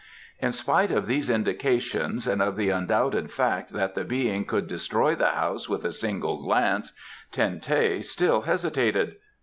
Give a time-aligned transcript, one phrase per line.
[0.39, 5.13] In spite of these indications, and of the undoubted fact that the Being could destroy
[5.13, 6.93] the house with a single glance,
[7.31, 9.17] Ten teh still hesitated.